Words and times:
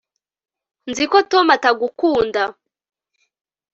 nzi 0.89 1.05
ko 1.11 1.17
tom 1.31 1.47
atagukunda 1.55 2.43